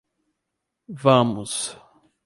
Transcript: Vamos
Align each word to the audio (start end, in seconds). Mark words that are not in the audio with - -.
Vamos 1.03 1.77